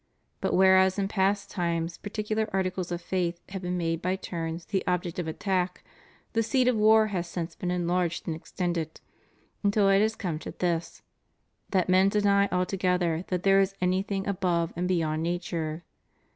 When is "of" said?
2.91-3.03, 5.19-5.27, 6.67-6.75